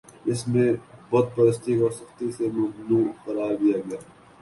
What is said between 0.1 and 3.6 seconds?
جس میں بت پرستی کو سختی سے ممنوع قرار